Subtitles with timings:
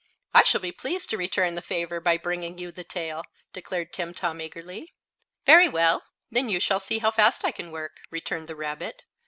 [0.33, 4.41] "I shall be pleased to return the favor by bringing you the tail," declared Timtom,
[4.41, 4.95] eagerly.
[5.45, 9.03] "Very well; then you shall see how fast I can work," returned the rabbit.